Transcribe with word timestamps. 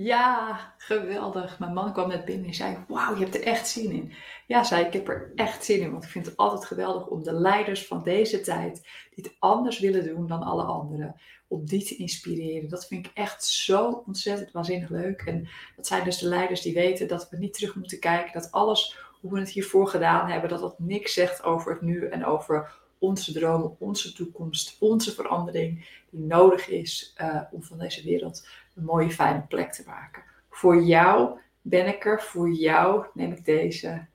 Ja, 0.00 0.58
geweldig. 0.76 1.58
Mijn 1.58 1.72
man 1.72 1.92
kwam 1.92 2.08
net 2.08 2.24
binnen 2.24 2.46
en 2.46 2.54
zei: 2.54 2.76
Wauw, 2.88 3.14
je 3.14 3.22
hebt 3.22 3.34
er 3.34 3.42
echt 3.42 3.68
zin 3.68 3.90
in. 3.90 4.12
Ja, 4.46 4.64
zei 4.64 4.80
ik, 4.80 4.86
ik 4.86 4.92
heb 4.92 5.08
er 5.08 5.32
echt 5.34 5.64
zin 5.64 5.80
in. 5.80 5.90
Want 5.90 6.04
ik 6.04 6.10
vind 6.10 6.26
het 6.26 6.36
altijd 6.36 6.64
geweldig 6.64 7.06
om 7.06 7.22
de 7.22 7.32
leiders 7.32 7.86
van 7.86 8.02
deze 8.02 8.40
tijd, 8.40 8.74
die 9.14 9.24
het 9.24 9.36
anders 9.38 9.78
willen 9.78 10.04
doen 10.04 10.26
dan 10.26 10.42
alle 10.42 10.62
anderen, 10.62 11.20
om 11.48 11.66
die 11.66 11.84
te 11.84 11.96
inspireren. 11.96 12.68
Dat 12.68 12.86
vind 12.86 13.06
ik 13.06 13.12
echt 13.14 13.44
zo 13.44 14.02
ontzettend 14.06 14.52
waanzinnig 14.52 14.88
leuk. 14.88 15.20
En 15.20 15.48
dat 15.76 15.86
zijn 15.86 16.04
dus 16.04 16.18
de 16.18 16.28
leiders 16.28 16.60
die 16.60 16.74
weten 16.74 17.08
dat 17.08 17.28
we 17.30 17.36
niet 17.36 17.54
terug 17.54 17.74
moeten 17.74 18.00
kijken. 18.00 18.32
Dat 18.32 18.52
alles 18.52 18.98
hoe 19.20 19.32
we 19.32 19.38
het 19.38 19.50
hiervoor 19.50 19.88
gedaan 19.88 20.30
hebben, 20.30 20.50
dat 20.50 20.60
dat 20.60 20.78
niks 20.78 21.12
zegt 21.12 21.42
over 21.42 21.72
het 21.72 21.80
nu 21.80 22.06
en 22.06 22.24
over 22.24 22.72
onze 22.98 23.32
dromen, 23.32 23.76
onze 23.78 24.12
toekomst, 24.12 24.76
onze 24.80 25.14
verandering 25.14 26.00
die 26.10 26.20
nodig 26.20 26.68
is 26.68 27.14
uh, 27.20 27.40
om 27.50 27.62
van 27.62 27.78
deze 27.78 28.04
wereld 28.04 28.46
een 28.78 28.84
mooie, 28.84 29.10
fijne 29.10 29.44
plek 29.48 29.72
te 29.72 29.82
maken. 29.86 30.22
Voor 30.50 30.82
jou 30.82 31.38
ben 31.60 31.86
ik 31.86 32.04
er, 32.04 32.22
voor 32.22 32.50
jou 32.50 33.06
neem 33.14 33.32
ik 33.32 33.44
deze 33.44 34.06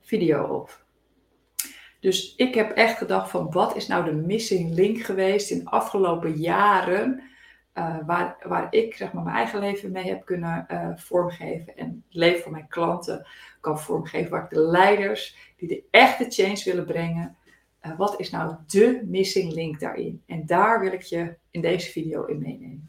video 0.00 0.44
op. 0.44 0.84
Dus 2.00 2.34
ik 2.36 2.54
heb 2.54 2.70
echt 2.70 2.98
gedacht 2.98 3.30
van 3.30 3.50
wat 3.50 3.76
is 3.76 3.86
nou 3.86 4.04
de 4.04 4.12
missing 4.12 4.74
link 4.74 4.98
geweest 4.98 5.50
in 5.50 5.58
de 5.58 5.70
afgelopen 5.70 6.32
jaren 6.32 7.22
uh, 7.78 7.96
waar, 8.06 8.36
waar 8.42 8.66
ik 8.70 8.94
zeg 8.94 9.12
maar, 9.12 9.24
mijn 9.24 9.36
eigen 9.36 9.60
leven 9.60 9.92
mee 9.92 10.04
heb 10.04 10.24
kunnen 10.24 10.66
uh, 10.70 10.88
vormgeven 10.96 11.76
en 11.76 12.04
het 12.06 12.14
leven 12.14 12.42
van 12.42 12.52
mijn 12.52 12.68
klanten 12.68 13.26
kan 13.60 13.80
vormgeven, 13.80 14.30
waar 14.30 14.44
ik 14.44 14.50
de 14.50 14.60
leiders 14.60 15.36
die 15.56 15.68
de 15.68 15.82
echte 15.90 16.26
change 16.28 16.62
willen 16.64 16.84
brengen, 16.84 17.36
uh, 17.86 17.98
wat 17.98 18.20
is 18.20 18.30
nou 18.30 18.54
de 18.66 19.02
missing 19.04 19.52
link 19.52 19.80
daarin? 19.80 20.22
En 20.26 20.46
daar 20.46 20.80
wil 20.80 20.92
ik 20.92 21.02
je 21.02 21.34
in 21.50 21.60
deze 21.60 21.90
video 21.90 22.24
in 22.24 22.38
meenemen. 22.38 22.88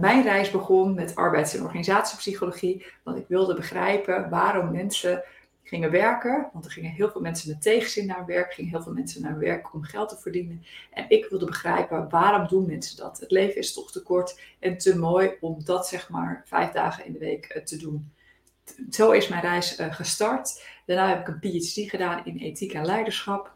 Mijn 0.00 0.22
reis 0.22 0.50
begon 0.50 0.94
met 0.94 1.14
arbeids- 1.14 1.56
en 1.56 1.62
organisatiepsychologie, 1.62 2.86
want 3.02 3.18
ik 3.18 3.28
wilde 3.28 3.54
begrijpen 3.54 4.30
waarom 4.30 4.72
mensen 4.72 5.24
gingen 5.64 5.90
werken. 5.90 6.48
Want 6.52 6.64
er 6.64 6.70
gingen 6.70 6.90
heel 6.90 7.10
veel 7.10 7.20
mensen 7.20 7.50
met 7.50 7.62
tegenzin 7.62 8.06
naar 8.06 8.26
werk, 8.26 8.52
gingen 8.52 8.70
heel 8.70 8.82
veel 8.82 8.92
mensen 8.92 9.22
naar 9.22 9.38
werk 9.38 9.74
om 9.74 9.82
geld 9.82 10.08
te 10.08 10.16
verdienen. 10.16 10.64
En 10.90 11.04
ik 11.08 11.26
wilde 11.30 11.46
begrijpen 11.46 12.08
waarom 12.08 12.48
doen 12.48 12.66
mensen 12.66 12.96
dat? 12.96 13.20
Het 13.20 13.30
leven 13.30 13.56
is 13.56 13.72
toch 13.72 13.92
te 13.92 14.02
kort 14.02 14.40
en 14.58 14.78
te 14.78 14.98
mooi 14.98 15.36
om 15.40 15.64
dat 15.64 15.88
zeg 15.88 16.08
maar 16.08 16.42
vijf 16.46 16.70
dagen 16.70 17.06
in 17.06 17.12
de 17.12 17.18
week 17.18 17.44
eh, 17.44 17.62
te 17.62 17.76
doen. 17.76 18.12
Zo 18.90 19.10
is 19.10 19.28
mijn 19.28 19.42
reis 19.42 19.80
uh, 19.80 19.94
gestart. 19.94 20.64
Daarna 20.86 21.08
heb 21.08 21.20
ik 21.20 21.28
een 21.28 21.38
PhD 21.38 21.90
gedaan 21.90 22.24
in 22.24 22.36
ethiek 22.36 22.72
en 22.72 22.86
leiderschap. 22.86 23.52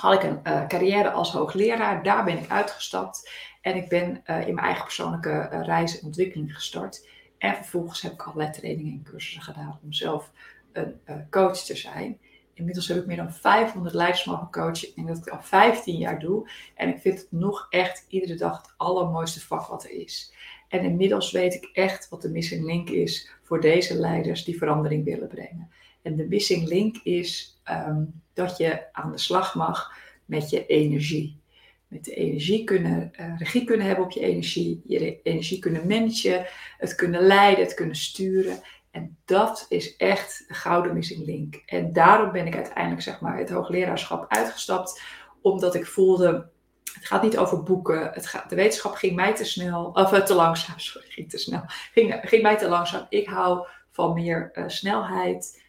Had 0.00 0.14
ik 0.14 0.22
een 0.22 0.40
uh, 0.44 0.66
carrière 0.66 1.10
als 1.10 1.32
hoogleraar, 1.32 2.02
daar 2.02 2.24
ben 2.24 2.38
ik 2.38 2.50
uitgestapt. 2.50 3.30
En 3.60 3.76
ik 3.76 3.88
ben 3.88 4.06
in 4.24 4.54
mijn 4.54 4.58
eigen 4.58 4.84
persoonlijke 4.84 5.48
reis 5.62 5.98
en 5.98 6.06
ontwikkeling 6.06 6.54
gestart. 6.54 7.08
En 7.38 7.54
vervolgens 7.54 8.02
heb 8.02 8.12
ik 8.12 8.22
allerlei 8.22 8.50
trainingen 8.50 8.92
en 8.92 9.02
cursussen 9.02 9.42
gedaan 9.42 9.78
om 9.82 9.92
zelf 9.92 10.30
een 10.72 11.26
coach 11.30 11.56
te 11.56 11.76
zijn. 11.76 12.18
Inmiddels 12.58 12.88
heb 12.88 12.96
ik 12.96 13.06
meer 13.06 13.16
dan 13.16 13.32
500 13.32 13.94
leiders 13.94 14.24
mogen 14.24 14.50
coachen 14.50 14.88
en 14.96 15.06
dat 15.06 15.16
ik 15.16 15.28
al 15.28 15.42
15 15.42 15.96
jaar 15.96 16.18
doe. 16.18 16.50
En 16.74 16.88
ik 16.88 17.00
vind 17.00 17.18
het 17.18 17.26
nog 17.30 17.66
echt 17.70 18.04
iedere 18.08 18.34
dag 18.34 18.56
het 18.56 18.74
allermooiste 18.76 19.40
vak 19.40 19.66
wat 19.66 19.84
er 19.84 19.90
is. 19.90 20.32
En 20.68 20.84
inmiddels 20.84 21.30
weet 21.30 21.54
ik 21.54 21.70
echt 21.72 22.08
wat 22.08 22.22
de 22.22 22.30
missing 22.30 22.64
link 22.64 22.90
is 22.90 23.30
voor 23.42 23.60
deze 23.60 23.94
leiders 23.94 24.44
die 24.44 24.58
verandering 24.58 25.04
willen 25.04 25.28
brengen. 25.28 25.70
En 26.02 26.16
de 26.16 26.26
missing 26.28 26.68
link 26.68 26.96
is 26.96 27.57
um, 27.70 28.22
dat 28.32 28.56
je 28.56 28.92
aan 28.92 29.10
de 29.10 29.18
slag 29.18 29.54
mag 29.54 29.92
met 30.24 30.50
je 30.50 30.66
energie. 30.66 31.40
Met 31.88 32.04
de 32.04 32.14
energie 32.14 32.64
kunnen, 32.64 33.12
uh, 33.20 33.38
regie 33.38 33.64
kunnen 33.64 33.86
hebben 33.86 34.04
op 34.04 34.10
je 34.10 34.20
energie, 34.20 34.82
je 34.86 35.22
energie 35.22 35.58
kunnen 35.58 35.86
managen, 35.86 36.46
het 36.78 36.94
kunnen 36.94 37.22
leiden, 37.22 37.64
het 37.64 37.74
kunnen 37.74 37.96
sturen. 37.96 38.60
En 38.90 39.16
dat 39.24 39.66
is 39.68 39.96
echt 39.96 40.44
de 40.48 40.54
gouden 40.54 40.94
missing 40.94 41.24
link. 41.24 41.62
En 41.66 41.92
daarom 41.92 42.32
ben 42.32 42.46
ik 42.46 42.54
uiteindelijk 42.54 43.02
zeg 43.02 43.20
maar, 43.20 43.38
het 43.38 43.50
hoogleraarschap 43.50 44.24
uitgestapt, 44.28 45.02
omdat 45.42 45.74
ik 45.74 45.86
voelde, 45.86 46.48
het 46.94 47.06
gaat 47.06 47.22
niet 47.22 47.38
over 47.38 47.62
boeken, 47.62 48.10
het 48.12 48.26
gaat, 48.26 48.50
de 48.50 48.56
wetenschap 48.56 48.94
ging 48.94 49.14
mij 49.14 49.34
te 49.34 49.44
snel, 49.44 49.84
of 49.84 50.12
eh, 50.12 50.20
te 50.20 50.34
langzaam, 50.34 50.74
ging 51.14 51.30
te 51.30 51.38
snel, 51.38 51.62
ging, 51.92 52.42
mij 52.42 52.58
te 52.58 52.68
langzaam. 52.68 53.06
Ik 53.08 53.28
hou 53.28 53.66
van 53.90 54.14
meer 54.14 54.50
uh, 54.54 54.64
snelheid. 54.66 55.66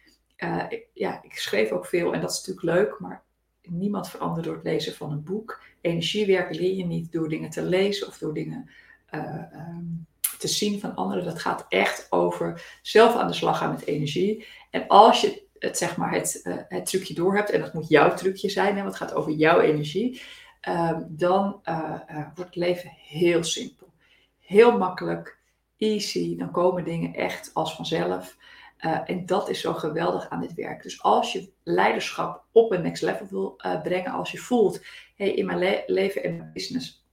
Ik, 0.68 0.86
ja, 0.92 1.22
ik 1.22 1.38
schreef 1.38 1.70
ook 1.70 1.86
veel 1.86 2.14
en 2.14 2.20
dat 2.20 2.30
is 2.30 2.46
natuurlijk 2.46 2.78
leuk, 2.78 2.98
maar 2.98 3.22
niemand 3.62 4.08
verandert 4.08 4.46
door 4.46 4.54
het 4.54 4.64
lezen 4.64 4.94
van 4.94 5.12
een 5.12 5.22
boek. 5.22 5.60
Energiewerken 5.80 6.56
leer 6.56 6.74
je 6.74 6.86
niet 6.86 7.12
door 7.12 7.28
dingen 7.28 7.50
te 7.50 7.62
lezen 7.62 8.06
of 8.06 8.18
door 8.18 8.34
dingen 8.34 8.70
um, 9.14 10.06
te 10.38 10.48
zien 10.48 10.80
van 10.80 10.94
anderen. 10.94 11.24
Dat 11.24 11.40
gaat 11.40 11.66
echt 11.68 12.06
over 12.10 12.78
zelf 12.82 13.14
aan 13.14 13.26
de 13.26 13.32
slag 13.32 13.58
gaan 13.58 13.70
met 13.70 13.86
energie. 13.86 14.46
En 14.70 14.86
als 14.86 15.20
je 15.20 15.42
het, 15.58 15.78
zeg 15.78 15.96
maar, 15.96 16.12
het, 16.12 16.40
uh, 16.44 16.54
het 16.68 16.86
trucje 16.86 17.14
door 17.14 17.36
hebt, 17.36 17.50
en 17.50 17.60
dat 17.60 17.74
moet 17.74 17.88
jouw 17.88 18.14
trucje 18.14 18.48
zijn, 18.48 18.74
want 18.74 18.86
het 18.86 18.96
gaat 18.96 19.14
over 19.14 19.32
jouw 19.32 19.60
energie, 19.60 20.22
um, 20.68 21.06
dan 21.08 21.60
wordt 22.34 22.36
het 22.36 22.56
leven 22.56 22.90
heel 22.96 23.44
simpel. 23.44 23.92
Heel 24.38 24.78
makkelijk, 24.78 25.38
easy, 25.76 26.36
dan 26.36 26.50
komen 26.50 26.84
dingen 26.84 27.14
echt 27.14 27.50
als 27.54 27.74
vanzelf. 27.74 28.36
En 28.80 29.26
dat 29.26 29.48
is 29.48 29.60
zo 29.60 29.72
geweldig 29.72 30.28
aan 30.28 30.40
dit 30.40 30.54
werk. 30.54 30.82
Dus 30.82 31.02
als 31.02 31.32
je 31.32 31.52
leiderschap 31.62 32.44
op 32.52 32.72
een 32.72 32.82
next 32.82 33.02
level 33.02 33.26
wil 33.30 33.60
brengen, 33.82 34.12
als 34.12 34.30
je 34.30 34.38
voelt, 34.38 34.84
hey, 35.16 35.34
in 35.34 35.46
mijn 35.46 35.58
le 35.58 35.82
leven 35.86 36.22
en 36.22 36.36
mijn 36.36 36.50
business 36.52 37.04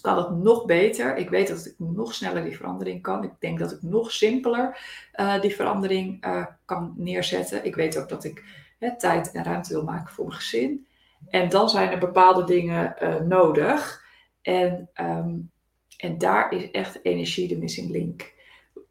kan 0.00 0.16
het 0.16 0.30
nog 0.30 0.64
beter. 0.64 1.16
Ik 1.16 1.30
weet 1.30 1.48
dat 1.48 1.66
ik 1.66 1.74
nog 1.78 2.14
sneller 2.14 2.44
die 2.44 2.56
verandering 2.56 3.02
kan. 3.02 3.24
Ik 3.24 3.32
denk 3.38 3.58
dat 3.58 3.72
ik 3.72 3.82
nog 3.82 4.12
simpeler 4.12 4.78
uh, 5.14 5.40
die 5.40 5.54
verandering 5.54 6.26
kan 6.64 6.94
neerzetten. 6.96 7.64
Ik 7.64 7.74
weet 7.74 7.98
ook 7.98 8.08
dat 8.08 8.24
ik 8.24 8.44
hè, 8.78 8.98
tijd 8.98 9.32
en 9.32 9.44
ruimte 9.44 9.72
wil 9.72 9.84
maken 9.84 10.14
voor 10.14 10.26
mijn 10.26 10.38
gezin. 10.38 10.86
En 11.28 11.48
dan 11.48 11.68
zijn 11.68 11.90
er 11.90 11.98
bepaalde 11.98 12.44
dingen 12.44 12.94
nodig. 13.28 14.04
En, 14.42 14.90
um, 15.00 15.50
en 15.96 16.18
daar 16.18 16.52
is 16.52 16.70
echt 16.70 16.98
energie 17.02 17.48
de 17.48 17.58
missing 17.58 17.90
link. 17.90 18.34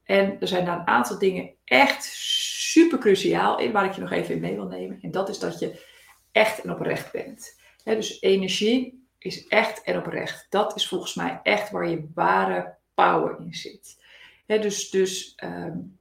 En 0.05 0.39
er 0.39 0.47
zijn 0.47 0.66
daar 0.66 0.79
een 0.79 0.88
aantal 0.88 1.19
dingen 1.19 1.53
echt 1.63 2.03
super 2.03 2.97
cruciaal 2.97 3.59
in, 3.59 3.71
waar 3.71 3.85
ik 3.85 3.93
je 3.93 4.01
nog 4.01 4.11
even 4.11 4.35
in 4.35 4.41
mee 4.41 4.55
wil 4.55 4.67
nemen. 4.67 4.99
En 5.01 5.11
dat 5.11 5.29
is 5.29 5.39
dat 5.39 5.59
je 5.59 5.83
echt 6.31 6.61
en 6.61 6.71
oprecht 6.71 7.11
bent. 7.11 7.59
Dus 7.83 8.21
energie 8.21 9.07
is 9.17 9.47
echt 9.47 9.81
en 9.81 9.97
oprecht. 9.97 10.45
Dat 10.49 10.75
is 10.75 10.88
volgens 10.88 11.16
mij 11.16 11.39
echt 11.43 11.71
waar 11.71 11.89
je 11.89 12.09
ware 12.13 12.77
power 12.93 13.39
in 13.39 13.53
zit. 13.53 14.03
dus 14.45 14.89
dus 14.89 15.38
um, 15.43 15.99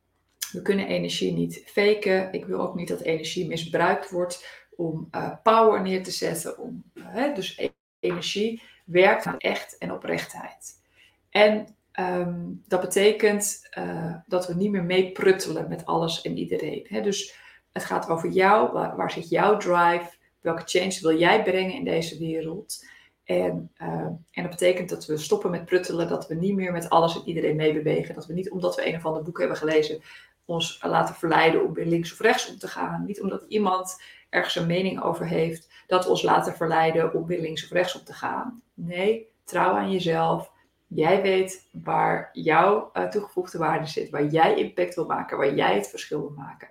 we 0.52 0.62
kunnen 0.62 0.86
energie 0.86 1.32
niet 1.32 1.62
faken. 1.66 2.32
Ik 2.32 2.44
wil 2.44 2.60
ook 2.60 2.74
niet 2.74 2.88
dat 2.88 3.00
energie 3.00 3.46
misbruikt 3.46 4.10
wordt 4.10 4.66
om 4.76 5.08
uh, 5.10 5.32
power 5.42 5.82
neer 5.82 6.02
te 6.02 6.10
zetten. 6.10 6.58
Om, 6.58 6.84
uh, 6.94 7.34
dus 7.34 7.58
e 7.58 7.70
energie 8.00 8.62
werkt 8.84 9.26
aan 9.26 9.38
echt 9.38 9.78
en 9.78 9.92
oprechtheid. 9.92 10.82
En 11.30 11.76
um, 12.00 12.62
dat 12.66 12.80
betekent 12.80 13.68
uh, 13.78 14.14
dat 14.26 14.46
we 14.46 14.54
niet 14.54 14.70
meer 14.70 14.84
meepruttelen 14.84 15.68
met 15.68 15.86
alles 15.86 16.22
en 16.22 16.36
iedereen. 16.38 16.86
He, 16.88 17.00
dus 17.00 17.34
het 17.72 17.84
gaat 17.84 18.08
over 18.08 18.28
jou. 18.28 18.72
Waar, 18.72 19.10
zit 19.10 19.28
jouw 19.28 19.56
drive? 19.56 20.10
Welke 20.40 20.62
change 20.64 20.98
wil 21.00 21.18
jij 21.18 21.42
brengen 21.42 21.74
in 21.74 21.84
deze 21.84 22.18
wereld? 22.18 22.86
En, 23.24 23.70
uh, 23.82 23.88
en 24.30 24.42
dat 24.42 24.50
betekent 24.50 24.88
dat 24.88 25.06
we 25.06 25.16
stoppen 25.16 25.50
met 25.50 25.64
pruttelen, 25.64 26.08
dat 26.08 26.28
we 26.28 26.34
niet 26.34 26.54
meer 26.54 26.72
met 26.72 26.90
alles 26.90 27.14
en 27.14 27.28
iedereen 27.28 27.56
meebewegen. 27.56 28.14
Dat 28.14 28.26
we 28.26 28.32
niet 28.32 28.50
omdat 28.50 28.76
we 28.76 28.86
een 28.86 28.96
of 28.96 29.06
ander 29.06 29.22
boek 29.22 29.38
hebben 29.38 29.56
gelezen 29.56 30.02
ons 30.44 30.78
laten 30.82 31.14
verleiden 31.14 31.64
om 31.64 31.72
weer 31.72 31.86
links 31.86 32.12
of 32.12 32.20
rechts 32.20 32.48
om 32.50 32.58
te 32.58 32.68
gaan. 32.68 33.04
Niet 33.04 33.20
omdat 33.20 33.44
iemand 33.48 34.02
ergens 34.30 34.56
een 34.56 34.66
mening 34.66 35.02
over 35.02 35.26
heeft, 35.26 35.68
dat 35.86 36.04
we 36.04 36.10
ons 36.10 36.22
laten 36.22 36.54
verleiden 36.54 37.14
om 37.14 37.26
weer 37.26 37.40
links 37.40 37.64
of 37.64 37.70
rechts 37.70 37.94
op 37.94 38.04
te 38.04 38.12
gaan. 38.12 38.62
Nee, 38.74 39.28
trouw 39.44 39.74
aan 39.74 39.90
jezelf. 39.90 40.52
Jij 40.94 41.22
weet 41.22 41.68
waar 41.70 42.30
jouw 42.32 42.90
uh, 42.94 43.08
toegevoegde 43.08 43.58
waarde 43.58 43.86
zit, 43.86 44.10
waar 44.10 44.26
jij 44.26 44.54
impact 44.54 44.94
wil 44.94 45.06
maken, 45.06 45.36
waar 45.36 45.54
jij 45.54 45.74
het 45.74 45.88
verschil 45.88 46.20
wil 46.20 46.34
maken. 46.36 46.68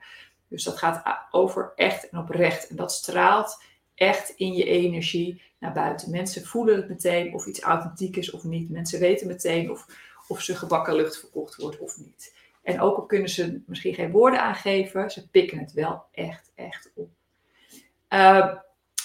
Dus 0.47 0.63
dat 0.63 0.77
gaat 0.77 1.03
over 1.31 1.71
echt 1.75 2.09
en 2.09 2.17
oprecht. 2.17 2.67
En 2.67 2.75
dat 2.75 2.91
straalt 2.91 3.63
echt 3.95 4.29
in 4.29 4.53
je 4.53 4.65
energie 4.65 5.41
naar 5.59 5.73
buiten. 5.73 6.11
Mensen 6.11 6.45
voelen 6.45 6.75
het 6.75 6.89
meteen 6.89 7.33
of 7.33 7.45
iets 7.45 7.61
authentiek 7.61 8.15
is 8.15 8.31
of 8.31 8.43
niet. 8.43 8.69
Mensen 8.69 8.99
weten 8.99 9.27
meteen 9.27 9.71
of, 9.71 9.85
of 10.27 10.41
ze 10.41 10.55
gebakken 10.55 10.95
lucht 10.95 11.19
verkocht 11.19 11.55
wordt 11.55 11.79
of 11.79 11.97
niet. 11.97 12.35
En 12.63 12.81
ook 12.81 12.97
al 12.97 13.05
kunnen 13.05 13.29
ze 13.29 13.61
misschien 13.65 13.93
geen 13.93 14.11
woorden 14.11 14.41
aangeven, 14.41 15.11
ze 15.11 15.29
pikken 15.29 15.57
het 15.57 15.73
wel 15.73 16.03
echt, 16.11 16.51
echt 16.55 16.91
op. 16.95 17.09
Uh, 18.09 18.55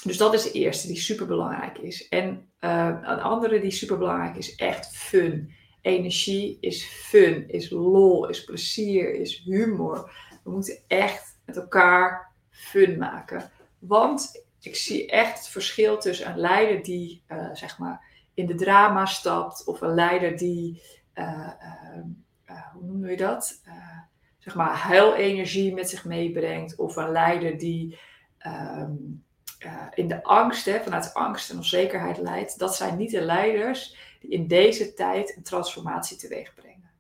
dus 0.03 0.17
dat 0.17 0.35
is 0.35 0.43
de 0.43 0.53
eerste 0.53 0.87
die 0.87 0.97
super 0.97 1.27
belangrijk 1.27 1.79
is. 1.79 2.09
En 2.09 2.51
uh, 2.61 2.99
een 3.03 3.21
andere 3.21 3.61
die 3.61 3.71
super 3.71 3.99
belangrijk 3.99 4.37
is, 4.37 4.55
echt 4.55 4.97
fun. 4.97 5.53
Energie 5.81 6.59
is 6.61 6.85
fun, 6.85 7.49
is 7.49 7.71
lol, 7.71 8.29
is 8.29 8.45
plezier, 8.45 9.15
is 9.15 9.43
humor. 9.45 10.11
We 10.45 10.51
moeten 10.51 10.79
echt 10.87 11.39
met 11.45 11.57
elkaar 11.57 12.33
fun 12.51 12.99
maken. 12.99 13.51
Want 13.79 14.45
ik 14.61 14.77
zie 14.77 15.07
echt 15.07 15.39
het 15.39 15.49
verschil 15.49 15.99
tussen 15.99 16.31
een 16.31 16.39
leider 16.39 16.83
die 16.83 17.23
uh, 17.29 17.55
zeg 17.55 17.79
maar 17.79 18.05
in 18.35 18.47
de 18.47 18.55
drama 18.55 19.07
stapt 19.07 19.65
of 19.65 19.81
een 19.81 19.95
leider 19.95 20.37
die 20.37 20.83
uh, 21.15 21.51
hoe 22.73 22.83
noem 22.83 23.09
je 23.09 23.17
dat? 23.17 23.63
zeg 24.39 24.55
maar 24.55 24.77
huilenergie 24.77 25.75
met 25.75 25.91
zich 25.91 26.05
meebrengt. 26.05 26.77
Of 26.77 26.97
een 26.97 27.11
leider 27.11 27.59
die 27.59 27.99
ehm, 29.59 29.89
in 29.95 30.09
de 30.09 30.23
angst, 30.23 30.65
hè, 30.65 30.81
vanuit 30.81 31.15
angst 31.15 31.51
en 31.51 31.57
onzekerheid 31.57 32.19
leidt. 32.19 32.59
Dat 32.59 32.77
zijn 32.77 32.97
niet 32.97 33.11
de 33.11 33.21
leiders 33.21 33.97
die 34.21 34.31
in 34.31 34.47
deze 34.47 34.95
tijd 34.95 35.37
een 35.37 35.43
transformatie 35.43 36.17
teweeg 36.17 36.55
brengen. 36.55 36.91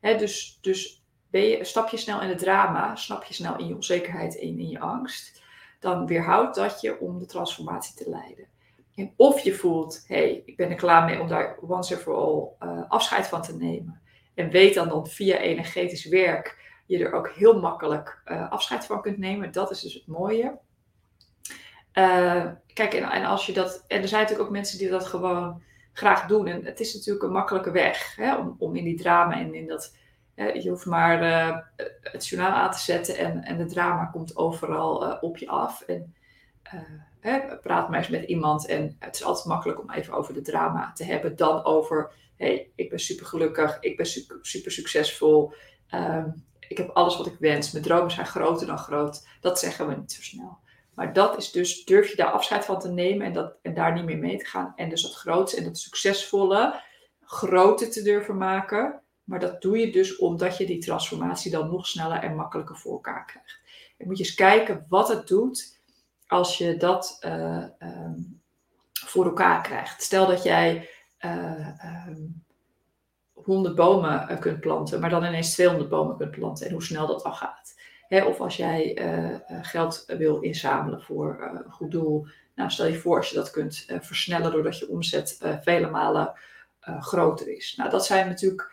Hè, 0.00 0.16
dus 0.16 0.58
dus 0.60 1.02
ben 1.30 1.42
je, 1.42 1.64
stap 1.64 1.88
je 1.88 1.96
snel 1.96 2.20
in 2.20 2.28
het 2.28 2.38
drama, 2.38 2.96
snap 2.96 3.24
je 3.24 3.34
snel 3.34 3.58
in 3.58 3.66
je 3.66 3.74
onzekerheid 3.74 4.38
en 4.38 4.58
in 4.58 4.68
je 4.68 4.80
angst, 4.80 5.42
dan 5.80 6.06
weerhoudt 6.06 6.54
dat 6.54 6.80
je 6.80 7.00
om 7.00 7.18
de 7.18 7.26
transformatie 7.26 7.94
te 7.94 8.10
leiden. 8.10 8.46
En 8.94 9.12
of 9.16 9.40
je 9.40 9.54
voelt, 9.54 10.04
hé, 10.06 10.16
hey, 10.16 10.42
ik 10.44 10.56
ben 10.56 10.70
er 10.70 10.76
klaar 10.76 11.04
mee 11.04 11.20
om 11.20 11.28
daar 11.28 11.58
once 11.60 11.94
and 11.94 12.02
for 12.02 12.14
all 12.14 12.68
uh, 12.68 12.90
afscheid 12.90 13.26
van 13.26 13.42
te 13.42 13.56
nemen. 13.56 14.00
En 14.34 14.50
weet 14.50 14.74
dan 14.74 14.88
dat 14.88 15.12
via 15.12 15.36
energetisch 15.36 16.04
werk 16.04 16.72
je 16.86 16.98
er 16.98 17.12
ook 17.12 17.28
heel 17.28 17.60
makkelijk 17.60 18.22
uh, 18.26 18.50
afscheid 18.50 18.86
van 18.86 19.02
kunt 19.02 19.18
nemen. 19.18 19.52
Dat 19.52 19.70
is 19.70 19.80
dus 19.80 19.94
het 19.94 20.06
mooie. 20.06 20.58
Uh, 21.94 22.46
kijk, 22.72 22.94
en, 22.94 23.10
en, 23.10 23.24
als 23.24 23.46
je 23.46 23.52
dat. 23.52 23.84
En 23.88 24.02
er 24.02 24.08
zijn 24.08 24.22
natuurlijk 24.22 24.48
ook 24.48 24.54
mensen 24.54 24.78
die 24.78 24.88
dat 24.88 25.06
gewoon 25.06 25.62
graag 25.92 26.26
doen. 26.26 26.46
En 26.46 26.64
het 26.64 26.80
is 26.80 26.94
natuurlijk 26.94 27.24
een 27.24 27.32
makkelijke 27.32 27.70
weg 27.70 28.16
hè, 28.16 28.36
om, 28.36 28.56
om 28.58 28.76
in 28.76 28.84
die 28.84 28.96
drama 28.96 29.38
en 29.38 29.54
in 29.54 29.66
dat. 29.66 29.96
je 30.34 30.68
hoeft 30.68 30.86
maar 30.86 31.22
uh, 31.22 31.58
het 32.00 32.26
journaal 32.26 32.52
aan 32.52 32.70
te 32.70 32.78
zetten 32.78 33.16
en, 33.16 33.42
en 33.42 33.56
de 33.56 33.66
drama 33.66 34.04
komt 34.04 34.36
overal 34.36 35.06
uh, 35.06 35.16
op 35.20 35.36
je 35.36 35.48
af. 35.48 35.80
En 35.80 36.14
praat 37.62 37.88
maar 37.88 37.98
eens 37.98 38.08
met 38.08 38.24
iemand. 38.24 38.66
En 38.66 38.96
het 38.98 39.14
is 39.14 39.24
altijd 39.24 39.46
makkelijk 39.46 39.80
om 39.80 39.90
even 39.90 40.14
over 40.14 40.34
de 40.34 40.42
drama 40.42 40.92
te 40.92 41.04
hebben 41.04 41.36
dan 41.36 41.64
over. 41.64 42.12
hey, 42.36 42.70
ik 42.74 42.90
ben 42.90 42.98
super 42.98 43.26
gelukkig, 43.26 43.76
ik 43.80 43.96
ben 43.96 44.06
super, 44.06 44.38
super 44.42 44.72
succesvol. 44.72 45.52
Um, 45.94 46.44
ik 46.68 46.76
heb 46.76 46.90
alles 46.90 47.16
wat 47.16 47.26
ik 47.26 47.36
wens. 47.38 47.72
Mijn 47.72 47.84
dromen 47.84 48.10
zijn 48.10 48.26
groter 48.26 48.66
dan 48.66 48.78
groot. 48.78 49.26
Dat 49.40 49.58
zeggen 49.58 49.88
we 49.88 49.96
niet 49.96 50.12
zo 50.12 50.22
snel. 50.22 50.58
Maar 50.94 51.12
dat 51.12 51.36
is 51.36 51.50
dus, 51.50 51.84
durf 51.84 52.10
je 52.10 52.16
daar 52.16 52.30
afscheid 52.30 52.64
van 52.64 52.80
te 52.80 52.88
nemen 52.88 53.26
en, 53.26 53.32
dat, 53.32 53.54
en 53.62 53.74
daar 53.74 53.92
niet 53.92 54.04
meer 54.04 54.18
mee 54.18 54.38
te 54.38 54.44
gaan. 54.44 54.72
En 54.76 54.88
dus 54.88 55.02
dat 55.02 55.14
grootste 55.14 55.56
en 55.56 55.64
dat 55.64 55.78
succesvolle 55.78 56.82
groter 57.20 57.90
te 57.90 58.02
durven 58.02 58.36
maken. 58.36 59.00
Maar 59.24 59.40
dat 59.40 59.62
doe 59.62 59.78
je 59.78 59.92
dus 59.92 60.16
omdat 60.16 60.56
je 60.56 60.66
die 60.66 60.78
transformatie 60.78 61.50
dan 61.50 61.70
nog 61.70 61.86
sneller 61.86 62.18
en 62.18 62.34
makkelijker 62.34 62.76
voor 62.76 62.92
elkaar 62.92 63.24
krijgt. 63.24 63.58
En 63.98 64.06
moet 64.06 64.18
je 64.18 64.24
eens 64.24 64.34
kijken 64.34 64.86
wat 64.88 65.08
het 65.08 65.26
doet 65.26 65.80
als 66.26 66.58
je 66.58 66.76
dat 66.76 67.18
uh, 67.26 67.64
um, 67.78 68.42
voor 68.92 69.24
elkaar 69.24 69.62
krijgt. 69.62 70.02
Stel 70.02 70.26
dat 70.26 70.42
jij 70.42 70.88
uh, 71.20 71.68
um, 72.08 72.44
100 73.32 73.74
bomen 73.74 74.28
eh, 74.28 74.38
kunt 74.38 74.60
planten, 74.60 75.00
maar 75.00 75.10
dan 75.10 75.24
ineens 75.24 75.52
200 75.52 75.88
bomen 75.88 76.16
kunt 76.16 76.30
planten 76.30 76.66
en 76.66 76.72
hoe 76.72 76.82
snel 76.82 77.06
dat 77.06 77.24
al 77.24 77.32
gaat. 77.32 77.74
Of 78.08 78.40
als 78.40 78.56
jij 78.56 78.98
uh, 79.00 79.36
geld 79.62 80.04
wil 80.06 80.40
inzamelen 80.40 81.02
voor 81.02 81.38
uh, 81.40 81.60
een 81.64 81.72
goed 81.72 81.90
doel. 81.90 82.26
Nou, 82.54 82.70
stel 82.70 82.86
je 82.86 82.98
voor 82.98 83.16
als 83.16 83.28
je 83.28 83.34
dat 83.34 83.50
kunt 83.50 83.86
versnellen 84.00 84.52
doordat 84.52 84.78
je 84.78 84.88
omzet 84.88 85.38
vele 85.62 85.90
malen 85.90 86.32
groter 86.80 87.48
is. 87.48 87.74
Nou, 87.76 87.90
dat 87.90 88.06
zijn 88.06 88.28
natuurlijk 88.28 88.72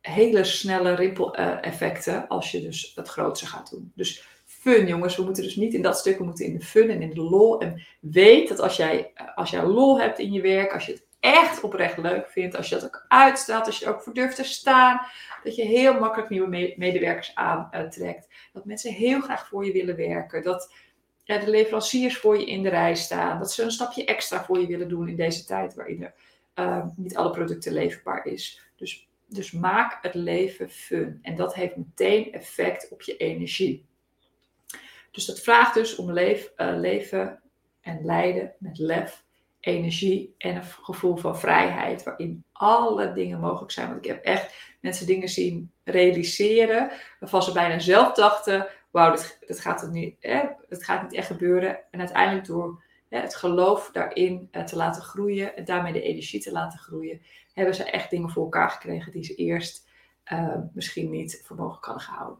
hele 0.00 0.44
snelle 0.44 0.94
rimpel-effecten 0.94 2.28
als 2.28 2.50
je 2.50 2.60
dus 2.60 2.92
het 2.94 3.08
grootste 3.08 3.46
gaat 3.46 3.70
doen. 3.70 3.92
Dus 3.94 4.28
fun, 4.44 4.86
jongens. 4.86 5.16
We 5.16 5.22
moeten 5.22 5.42
dus 5.42 5.56
niet 5.56 5.74
in 5.74 5.82
dat 5.82 5.98
stuk, 5.98 6.18
we 6.18 6.24
moeten 6.24 6.44
in 6.44 6.58
de 6.58 6.64
fun 6.64 6.90
en 6.90 7.02
in 7.02 7.14
de 7.14 7.22
lol. 7.22 7.60
En 7.60 7.82
weet 8.00 8.48
dat 8.48 8.60
als 8.60 8.76
jij, 8.76 9.12
als 9.34 9.50
jij 9.50 9.66
lol 9.66 10.00
hebt 10.00 10.18
in 10.18 10.32
je 10.32 10.40
werk, 10.40 10.72
als 10.72 10.86
je 10.86 10.92
het 10.92 11.06
echt 11.20 11.62
oprecht 11.62 11.98
leuk 11.98 12.28
vindt, 12.28 12.56
als 12.56 12.68
je 12.68 12.74
dat 12.74 12.84
ook 12.84 13.04
uitstaat, 13.08 13.66
als 13.66 13.78
je 13.78 13.84
er 13.84 13.94
ook 13.94 14.02
voor 14.02 14.14
durft 14.14 14.36
te 14.36 14.44
staan, 14.44 15.00
dat 15.44 15.56
je 15.56 15.64
heel 15.64 16.00
makkelijk 16.00 16.30
nieuwe 16.30 16.74
medewerkers 16.76 17.34
aantrekt. 17.34 18.28
Dat 18.52 18.64
mensen 18.64 18.92
heel 18.92 19.20
graag 19.20 19.48
voor 19.48 19.64
je 19.66 19.72
willen 19.72 19.96
werken. 19.96 20.42
Dat 20.42 20.72
de 21.38 21.50
leveranciers 21.50 22.18
voor 22.18 22.38
je 22.38 22.46
in 22.46 22.62
de 22.62 22.68
rij 22.68 22.94
staan. 22.94 23.38
Dat 23.38 23.52
ze 23.52 23.62
een 23.62 23.70
stapje 23.70 24.04
extra 24.04 24.44
voor 24.44 24.60
je 24.60 24.66
willen 24.66 24.88
doen 24.88 25.08
in 25.08 25.16
deze 25.16 25.44
tijd 25.44 25.74
waarin 25.74 26.02
er 26.02 26.14
uh, 26.54 26.86
niet 26.96 27.16
alle 27.16 27.30
producten 27.30 27.72
leverbaar 27.72 28.26
is. 28.26 28.62
Dus, 28.76 29.08
dus 29.26 29.52
maak 29.52 29.98
het 30.02 30.14
leven 30.14 30.70
fun. 30.70 31.18
En 31.22 31.36
dat 31.36 31.54
heeft 31.54 31.76
meteen 31.76 32.32
effect 32.32 32.88
op 32.90 33.02
je 33.02 33.16
energie. 33.16 33.84
Dus 35.10 35.24
dat 35.24 35.40
vraagt 35.40 35.74
dus 35.74 35.96
om 35.96 36.18
uh, 36.18 36.48
leven 36.56 37.40
en 37.80 38.04
lijden 38.04 38.54
met 38.58 38.78
lef 38.78 39.24
energie 39.60 40.34
en 40.38 40.56
een 40.56 40.64
gevoel 40.64 41.16
van 41.16 41.38
vrijheid, 41.38 42.02
waarin 42.02 42.44
alle 42.52 43.12
dingen 43.12 43.40
mogelijk 43.40 43.72
zijn. 43.72 43.88
Want 43.88 44.04
ik 44.04 44.10
heb 44.10 44.24
echt 44.24 44.54
mensen 44.80 45.06
dingen 45.06 45.28
zien 45.28 45.72
realiseren, 45.84 46.90
waarvan 47.20 47.42
ze 47.42 47.52
bijna 47.52 47.78
zelf 47.78 48.12
dachten, 48.12 48.66
wauw, 48.90 49.10
dit, 49.10 49.60
gaat, 49.60 49.80
het 49.80 49.90
niet, 49.90 50.16
hè, 50.20 50.42
het 50.68 50.84
gaat 50.84 51.02
niet 51.02 51.12
echt 51.12 51.26
gebeuren. 51.26 51.78
En 51.90 52.00
uiteindelijk 52.00 52.46
door 52.46 52.82
hè, 53.08 53.18
het 53.20 53.34
geloof 53.34 53.90
daarin 53.92 54.48
eh, 54.50 54.64
te 54.64 54.76
laten 54.76 55.02
groeien 55.02 55.56
en 55.56 55.64
daarmee 55.64 55.92
de 55.92 56.02
energie 56.02 56.40
te 56.40 56.52
laten 56.52 56.78
groeien, 56.78 57.22
hebben 57.52 57.74
ze 57.74 57.84
echt 57.84 58.10
dingen 58.10 58.30
voor 58.30 58.42
elkaar 58.42 58.70
gekregen 58.70 59.12
die 59.12 59.24
ze 59.24 59.34
eerst 59.34 59.88
uh, 60.32 60.56
misschien 60.72 61.10
niet 61.10 61.42
voor 61.44 61.56
mogelijk 61.56 61.84
hadden 61.84 62.04
gehouden. 62.04 62.38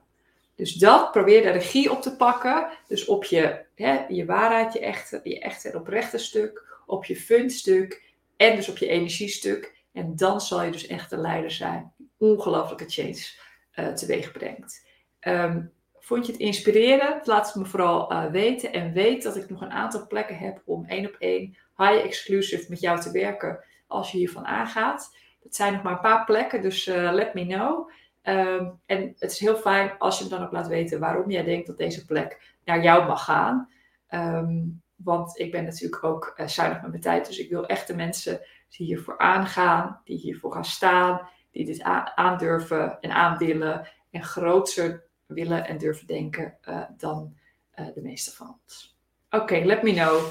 Dus 0.54 0.74
dat, 0.74 1.10
probeer 1.12 1.42
de 1.42 1.50
regie 1.50 1.90
op 1.90 2.02
te 2.02 2.16
pakken. 2.16 2.68
Dus 2.86 3.04
op 3.04 3.24
je, 3.24 3.64
hè, 3.74 4.04
je 4.08 4.24
waarheid, 4.24 4.72
je 4.72 4.80
echte, 4.80 5.20
je 5.22 5.40
echte 5.40 5.68
en 5.68 5.78
oprechte 5.78 6.18
stuk 6.18 6.69
op 6.90 7.04
je 7.04 7.16
funstuk 7.16 8.14
en 8.36 8.56
dus 8.56 8.68
op 8.68 8.78
je 8.78 8.88
energiestuk. 8.88 9.78
En 9.92 10.16
dan 10.16 10.40
zal 10.40 10.62
je 10.62 10.70
dus 10.70 10.86
echt 10.86 11.12
een 11.12 11.20
leider 11.20 11.50
zijn 11.50 11.92
die 11.96 12.10
ongelooflijke 12.18 12.88
change 12.88 13.26
uh, 13.74 13.94
teweeg 13.94 14.32
brengt. 14.32 14.88
Ehm, 15.20 15.62
vond 15.98 16.26
je 16.26 16.32
het 16.32 16.40
inspirerend? 16.40 17.26
Laat 17.26 17.46
het 17.46 17.54
me 17.54 17.64
vooral 17.64 18.12
uh, 18.12 18.26
weten. 18.26 18.72
En 18.72 18.92
weet 18.92 19.22
dat 19.22 19.36
ik 19.36 19.50
nog 19.50 19.60
een 19.60 19.70
aantal 19.70 20.06
plekken 20.06 20.38
heb 20.38 20.62
om 20.64 20.84
één 20.84 21.06
op 21.06 21.16
één 21.18 21.56
high 21.76 22.04
exclusive 22.04 22.66
met 22.68 22.80
jou 22.80 23.00
te 23.00 23.10
werken 23.10 23.64
als 23.86 24.12
je 24.12 24.18
hiervan 24.18 24.46
aangaat. 24.46 25.16
Dat 25.42 25.54
zijn 25.54 25.72
nog 25.72 25.82
maar 25.82 25.92
een 25.92 26.00
paar 26.00 26.24
plekken, 26.24 26.62
dus 26.62 26.86
uh, 26.86 27.12
let 27.12 27.34
me 27.34 27.46
know. 27.46 27.90
Um, 28.22 28.80
en 28.86 29.14
het 29.18 29.30
is 29.30 29.38
heel 29.38 29.56
fijn 29.56 29.98
als 29.98 30.18
je 30.18 30.24
me 30.24 30.30
dan 30.30 30.42
ook 30.42 30.52
laat 30.52 30.68
weten 30.68 31.00
waarom 31.00 31.30
jij 31.30 31.44
denkt 31.44 31.66
dat 31.66 31.78
deze 31.78 32.04
plek 32.04 32.56
naar 32.64 32.82
jou 32.82 33.06
mag 33.06 33.24
gaan. 33.24 33.68
Um, 34.10 34.82
want 35.04 35.38
ik 35.38 35.50
ben 35.50 35.64
natuurlijk 35.64 36.04
ook 36.04 36.34
uh, 36.36 36.46
zuinig 36.46 36.80
met 36.80 36.90
mijn 36.90 37.02
tijd. 37.02 37.26
Dus 37.26 37.38
ik 37.38 37.50
wil 37.50 37.66
echte 37.66 37.94
mensen 37.94 38.40
die 38.68 38.86
hiervoor 38.86 39.18
aangaan, 39.18 40.00
die 40.04 40.16
hiervoor 40.16 40.52
gaan 40.52 40.64
staan, 40.64 41.28
die 41.50 41.64
dit 41.64 41.82
aandurven 42.14 43.00
en 43.00 43.10
aanwillen. 43.10 43.88
En 44.10 44.24
groter 44.24 45.04
willen 45.26 45.66
en 45.66 45.78
durven 45.78 46.06
denken 46.06 46.58
uh, 46.68 46.82
dan 46.96 47.36
uh, 47.78 47.86
de 47.94 48.02
meeste 48.02 48.34
van 48.34 48.58
ons. 48.62 48.98
Oké, 49.30 49.58
let 49.64 49.82
me 49.82 49.92
know. 49.92 50.22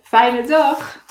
Fijne 0.00 0.46
dag! 0.46 1.04